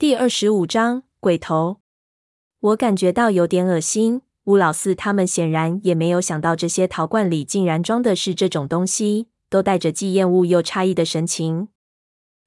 [0.00, 1.80] 第二十五章鬼头。
[2.60, 4.22] 我感觉到有点恶心。
[4.44, 11.70] 乌老四他们显然也没有想到，这些陶罐里竟然装的是这种东西，都带着既厌恶又诧异的神情。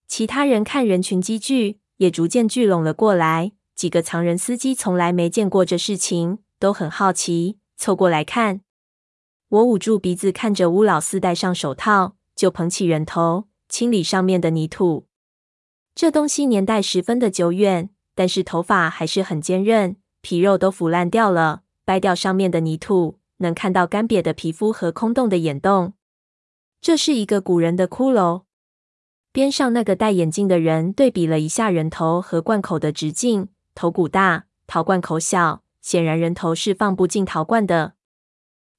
[0.07, 3.51] 其他人看人群积聚，也逐渐聚拢了过来。
[3.75, 8.61] 几个藏人司机从来没见过这事情，都很好奇，凑过来看。
[9.49, 15.07] 我捂住鼻子，看着乌老四戴上手套，就捧起人头，清理上面的泥土。
[15.93, 25.93] 这东西年代十分的久远，但是头发还是很坚韧，皮肉都腐烂掉了，掰掉上面的泥土，能看到干瘪的皮肤和空洞的眼洞。
[26.79, 28.43] 这是一个古人的骷髅。
[29.31, 37.93] 边上那个戴眼镜的人对比了一下人头和罐口的直径，头骨大，陶罐口小，显然人头是放不进陶罐的。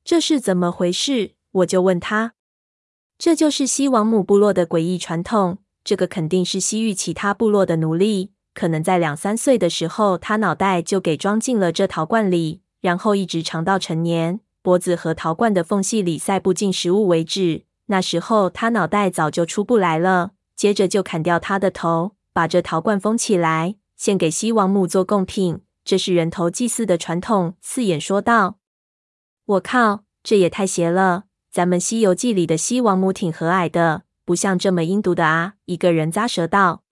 [0.05, 1.35] 这是怎么回事？
[1.53, 2.35] 我就问他。
[3.17, 5.59] 这就是西王母部落的诡异传统。
[5.85, 17.65] 这个肯定是西域其他部落的奴隶，可能在两三岁的时候，他脑袋就给装进了这陶罐里，然后一直长到成年，脖子和陶罐的缝隙里塞不进食物为止。
[17.87, 25.61] 那时候他脑袋早就出不来了，接着就砍掉他的头，把这陶罐封起来，献给西王母做贡品。
[25.85, 27.55] 这是人头祭祀的传统。
[27.61, 28.59] 四眼说道
[29.45, 31.25] ：“我靠，这也太邪了！
[31.51, 35.55] 咱们《西游记》里的西王母挺和蔼的。”不像这么阴毒的啊！
[35.65, 36.85] 一个人咂舌道：“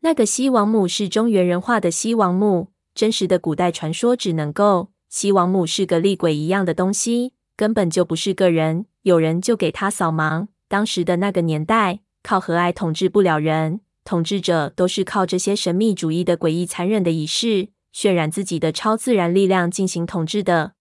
[0.00, 8.86] 那个西王母是中原人画的西王母，真实的古代传说只能够西王母是个厉鬼一样的东西，根本就不是个人。
[9.02, 10.48] 有人就给他扫盲。
[10.68, 20.74] 当时的那个年代，靠和蔼统治不了人，统治者都是靠这些神秘主义的诡异、残忍的仪式，渲染自己的超自然力量进行统治的。”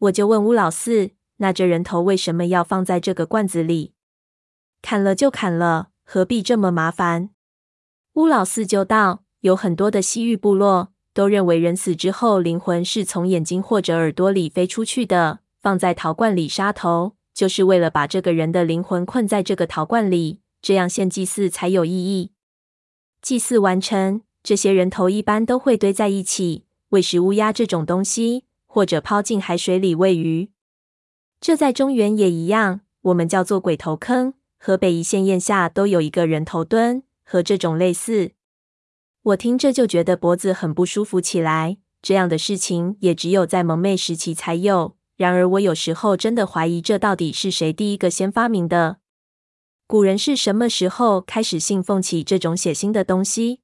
[0.00, 3.92] 我就问乌老四：“那这人头为什么要放在这个罐子里？”
[4.80, 7.30] 砍了就砍了，何必这么麻烦？
[8.14, 22.32] 乌老四就道：“有很多的西域部落都认为人死之后灵魂是从眼睛或者耳朵里飞出去的，放在陶罐里杀头，就是为了把这个人的灵魂困在这个陶罐里，这样献祭祀才有意义。
[23.20, 30.50] 祭祀完成，这些人头一般都会堆在一起，喂食乌鸦这种东西，或者抛进海水里喂鱼。
[31.40, 38.32] 这在中原也一样，我们叫做鬼头坑。”河北一县堰下都有一个人头墩，和这种类似。
[39.22, 41.78] 我听着就觉得脖子很不舒服起来。
[42.00, 44.96] 这样的事情也只有在蒙昧时期才有。
[45.16, 48.98] 然而，我有时候真的怀疑，这到底是谁第一个先发明的？
[49.86, 53.62] 古人是什么时候开始信奉起这种血腥的东西？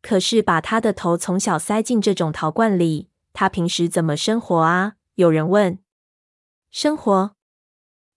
[0.00, 4.94] 可是把他的头从小塞进这种陶罐里，他平时怎么生活啊？
[5.16, 5.78] 有人问。
[6.70, 7.36] 生活？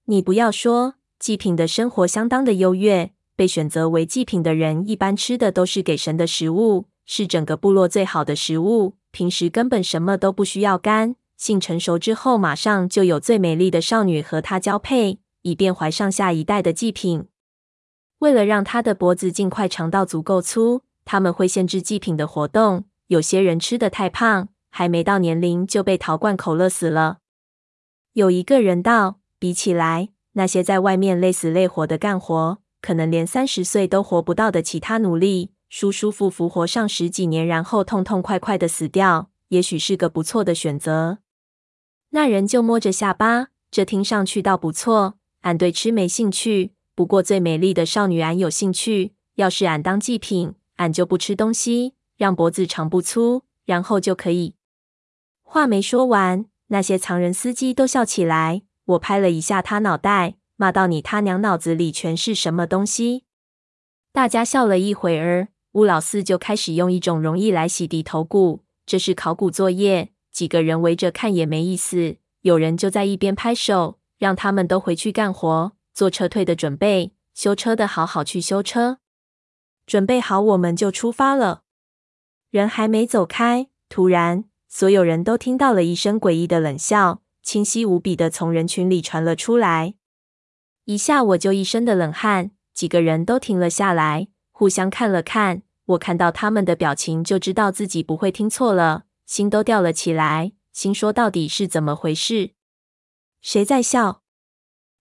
[0.05, 0.95] 你不要说。
[1.25, 8.93] 祭品的生活相当的优越，被选择为祭品的人一般吃的都是给神的食物，是整个部落最好的食物。
[9.09, 17.25] 平时根本什么都不需要干，性成熟之后马上就有最美丽的少女和他交配，以便怀上下一代的祭品。
[18.19, 22.83] 为了让他的脖子尽快长到足够粗，他们会限制祭品的活动。
[23.07, 27.17] 有些人吃得太胖，还没到年龄就被陶罐口乐死了。
[28.13, 41.19] 有一个人道：“比起来。”那些在外面累死累活的干活，可能连三十岁都活不到的其他奴隶，舒舒服服活上十几年，然后痛痛快快的死掉，也许是个不错的选择。
[42.09, 45.15] 那人就摸着下巴，这听上去倒不错。
[45.41, 49.13] 俺对吃没兴趣，不过最美丽的少女俺有兴趣。
[49.35, 54.55] 要是俺当祭品，俺就不吃东西，让脖子长不粗，然后就可以。
[55.43, 58.63] 话没说完，那些藏人司机都笑起来。
[58.85, 63.25] 我拍了一下他脑袋，骂到：“你他娘脑子里全是什么东西？”
[64.13, 70.11] 大家笑了一会儿，乌老四就开始用一种溶液来洗涤头骨，这是考古作业。
[70.31, 77.13] 几个人围着看也没意思，有人就在一边拍手，让他们都回去干活，做撤退的准备。
[77.33, 78.99] 修车的好好去修车，
[79.85, 81.63] 准备好我们就出发了。
[82.49, 87.21] 人还没走开，突然所有人都听到了一声诡异的冷笑。
[87.45, 89.93] 清晰无比的从人群里传了出来，
[90.85, 95.61] 一下我就一身的冷汗，几个人都停了下来，互相看了看。
[95.85, 102.53] 我看到他们的表情，就知道自己不会听错了，心都吊了起来，心说到底是怎么回事？
[103.41, 104.23] 谁在笑？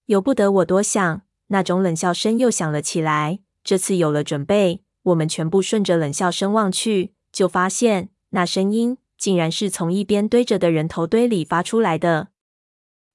[0.05, 3.41] 由不得我多想，那种冷笑声又响了起来。
[3.65, 12.29] 这次有了准备，我们全部顺着冷笑声望去，就发现那声音竟然是从一边堆着的人头堆里发出来的。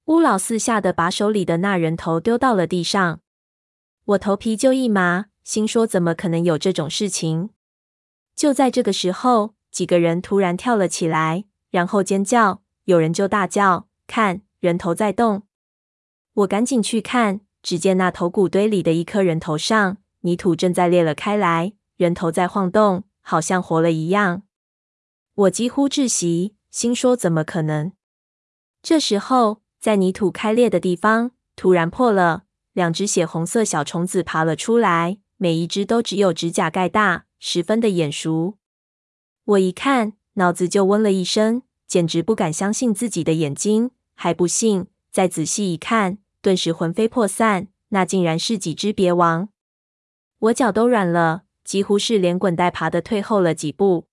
[0.10, 3.22] 乌老四吓得把手里的那人头丢到了地上，
[4.06, 7.52] 我头皮就一麻，心说怎么可能有这种事情？
[8.36, 15.44] 就在这个时候，几个人突然跳了起来，然后尖叫，有人就大叫：“看，人头在动！”
[16.34, 24.42] 我赶紧去看，只见那头骨堆里的一颗人头上，泥土正在裂了开来，人头在晃动，好像活了一样。
[25.36, 27.92] 我几乎窒息，心说：“怎么可能？”
[28.82, 32.44] 这时候，在泥土开裂的地方突然破了，
[32.74, 38.58] 两只血红色小虫子爬了出来，每一只都只有指甲盖大，十分的眼熟。
[39.46, 47.70] 我一看，脑子就嗡了一声，简直不敢相信自己的眼睛，还不信，再仔细一看，顿时魂飞魄散。
[47.92, 49.50] 那竟然是几只别王！
[50.38, 54.08] 我脚都软了，几乎是连滚带爬的退后了几步。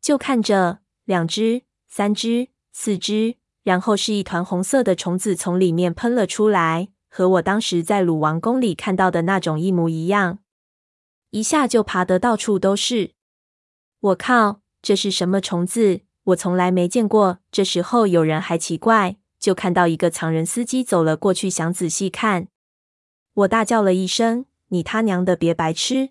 [0.00, 3.36] 就看着两只、三只、四只。
[3.66, 10.38] 然后是一团红色的虫子从里面喷了出来，和我当时在鲁王宫里看到的那种一模一样，
[11.30, 13.14] 一下就爬得到处都是。
[13.98, 16.02] 我靠，这是什么虫子？
[16.26, 17.40] 我从来没见过。
[17.50, 22.46] 这时候有人还奇怪，就看到一个藏人司机走了过去，想仔细看。
[23.34, 26.10] 我大叫了一声：“你他娘的别白痴，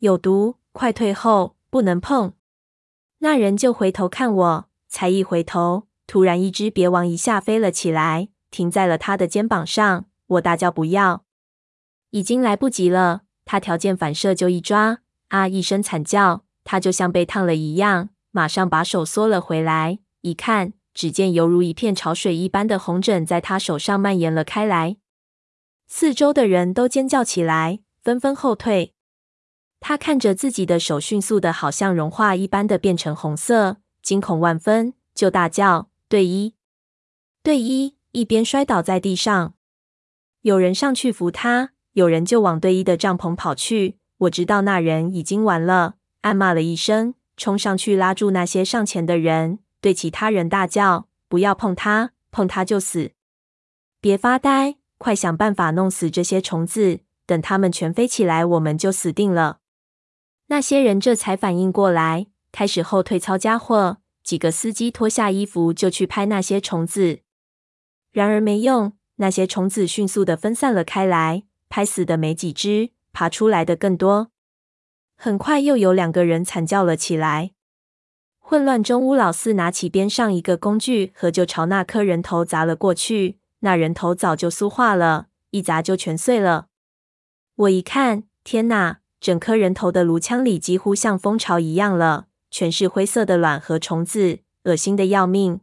[0.00, 0.56] 有毒！
[0.72, 2.32] 快退后，不能碰！”
[3.22, 5.84] 那人就回头看我，才一回头。
[6.06, 10.06] 突然，一只别王一下飞了起来，停在了他的肩膀上。
[10.28, 11.24] 我大叫：“不要！”
[12.10, 13.22] 已经来不及了。
[13.44, 14.98] 他条件反射就一抓，
[15.28, 20.00] 啊一声惨叫，他就像被烫了一样，马上把手缩了回来。
[20.22, 24.96] 一看，只见犹如一片潮水一般的红疹在他手上蔓延了开来。
[25.86, 28.94] 四周的人都尖叫起来，纷纷后退。
[29.78, 35.90] 他看着自己的手迅速的，好像融化一般的变成红色，惊恐万分，就大叫。
[36.08, 36.54] 队医，
[37.42, 39.54] 队医一边摔倒在地上，
[40.42, 43.98] 有人上去扶他，有人就往队医的帐篷跑去。
[44.18, 53.10] 我知道那人已经完了，暗骂了一声，冲上去拉住那些上前的人，对其他人大叫：“不要碰他，碰他就死！
[54.00, 59.58] 别发呆，快想办法弄死这些虫子，等他们全飞起来，我们就死定了。”
[60.46, 63.98] 那些人这才反应过来，开始后退操家伙。
[64.26, 67.20] 几个司机脱下衣服就去拍那些虫子，
[68.10, 74.32] 然而没用，那些虫子迅速的分散了开来，拍死的没几只，爬出来的更多。
[75.14, 77.52] 很快又有两个人惨叫了起来。
[78.40, 83.38] 混乱中，乌老四拿起边上一个工具盒，就朝那颗人头砸了过去。
[83.60, 86.66] 那人头早就酥化了，一砸就全碎了。
[87.54, 88.98] 我一看，天哪！
[89.20, 92.26] 整颗人头的颅腔里几乎像蜂巢一样了。
[92.56, 95.60] 全是灰色的卵和虫子，恶心的要命。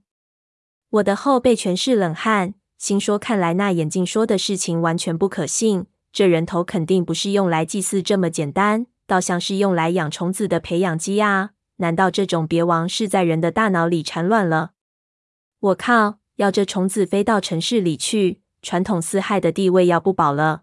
[0.92, 5.88] 我的后背全是冷汗，心说：看来那眼镜说的事情完全不可信。
[6.12, 11.54] 这人头肯定不是用来祭祀这么简单，倒像是用来养虫子的培养基啊！
[11.78, 14.74] 难道这种别王是在人的大脑里产卵了？
[15.60, 16.20] 我靠！
[16.36, 20.62] 要这虫子飞到城市里去，传统四害的地位要不保了。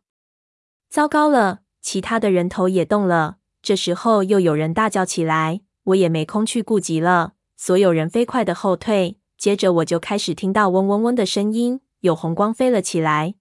[0.89, 1.63] 糟糕了！
[1.83, 3.39] 其他的人头也动了。
[3.61, 5.63] 这时候又有人大叫起来。
[5.91, 9.19] 我也没空去顾及了，所有人飞快的后退。
[9.37, 13.35] 接着我就开始听到嗡嗡嗡的声音，有红光飞了起来，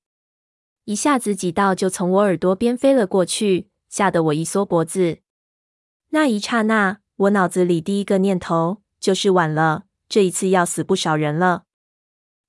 [0.86, 5.18] 一下子几道就从我耳朵边飞了过去，吓得我一缩脖子。
[6.12, 11.63] 那一刹那，我脑子里第一个念头就是晚了，这一次要死不少人了。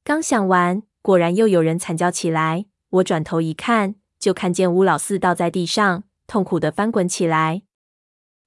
[0.05, 2.67] 刚想完，果然又有人惨叫起来。
[2.91, 7.63] 我转头一看，就看见乌老四倒在地上，痛苦的翻滚起来。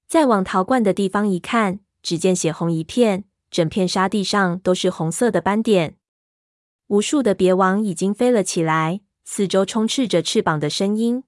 [0.06, 5.96] 再往陶罐的地方一看，只见血红一片，整片沙地上都是红色的斑点。
[6.88, 11.24] 无数的别王已经飞了起来，四周充斥着翅膀的声音。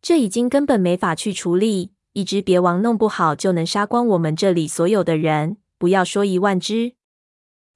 [0.00, 6.94] 这已经根本没法去处理，一只别王弄不好就能杀光我们这里所有的人，不要说一万只。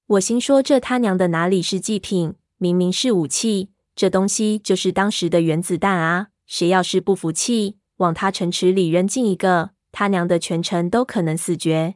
[0.06, 3.70] 我心说：这他娘的哪里是祭品，明明是武器！
[3.94, 6.28] 这东西就是当时的原子弹啊！
[6.46, 9.75] 谁要是不服气，往他城池里扔进一个。
[9.98, 11.94] 他娘的，全城都可能死绝！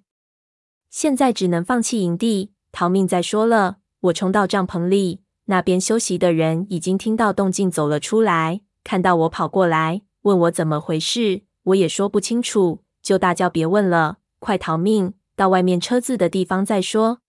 [0.88, 3.76] 现在只能放弃营地，逃命再说了。
[4.00, 11.42] 我冲到帐篷里，那边休息的人已经听到动静走了出来，看到我跑过来，问我怎么回事。
[11.64, 15.12] 我也说不清楚，就大叫：“别问了，快逃命！
[15.37, 17.21] 到外面车子的地方再说。”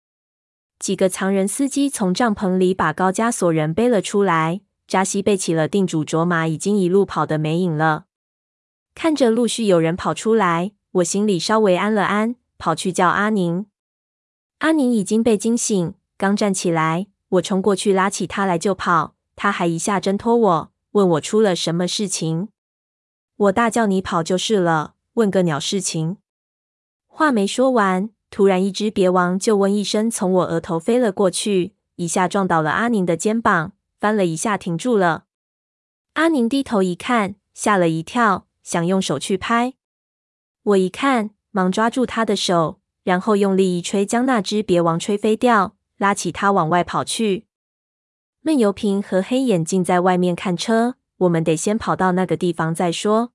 [0.79, 8.05] 几个藏人司机从帐篷里把高加索人背了出来，扎西背起了定主卓玛，已经一路跑得没影了。
[8.93, 13.65] 看着陆续有人跑出来，我心里稍微安了安，跑去叫阿宁。
[14.60, 22.50] 阿宁已经被惊醒，刚站起来，我冲过去拉起他来就跑，他还一下挣脱我，问我出了什么事情。
[23.38, 26.17] 我大叫：“你跑就是了，问个鸟事情！”
[27.07, 35.24] 话没说完，突然一只别王救瘟一声从我额头飞了过去，一下撞倒了阿宁的肩膀，翻了一下停住了。
[36.13, 39.73] 阿宁低头一看，吓了一跳，想用手去拍。
[40.63, 47.45] 我一看，忙抓住他的手，然后用力一吹，将那只别王吹飞掉，拉起他往外跑去。
[48.41, 53.33] 闷油瓶和黑眼镜在外面看车，我们得先跑到那个地方再说。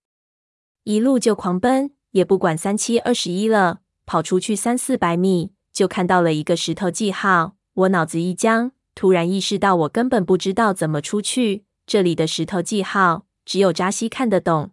[0.84, 3.80] 一路就狂奔，也不管三七二十一了。
[4.04, 7.56] 跑出去三四百米，就看到了一个石头记号。
[7.74, 11.64] 我脑子一僵，突然意识到我根本不知道怎么出去。
[11.84, 14.70] 这里的石头记号，只有扎西看得懂。